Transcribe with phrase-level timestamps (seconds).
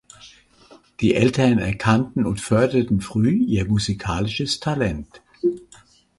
[0.99, 5.21] Die Eltern erkannten und förderten früh ihr musikalisches Talent.